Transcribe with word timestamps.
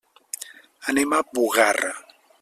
Anem 0.93 1.13
a 1.17 1.19
Bugarra. 1.37 1.93